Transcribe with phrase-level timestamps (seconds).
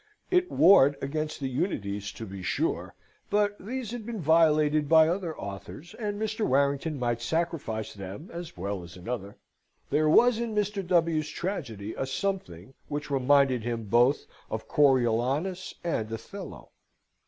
[0.31, 2.95] It warred against the unities, to be sure;
[3.29, 6.43] but these had been violated by other authors, and Mr.
[6.43, 9.37] Warrington might sacrifice them as well as another.
[9.91, 10.81] There was in Mr.
[10.87, 16.71] W.'s tragedy a something which reminded him both of Coriolanus and Othello.